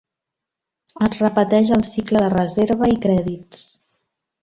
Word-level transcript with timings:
Es 1.09 1.19
repeteix 1.25 1.73
el 1.77 1.85
cicle 1.91 2.25
de 2.25 2.33
reserva 2.37 2.93
i 2.97 3.01
Crèdits. 3.07 3.65